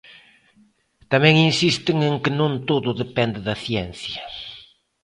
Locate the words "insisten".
1.49-1.97